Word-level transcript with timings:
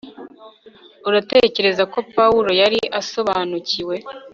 uratekereza 1.07 1.83
ko 1.93 1.99
pawulo 2.15 2.49
yari 2.61 2.79
asobanukiwe 2.99 3.95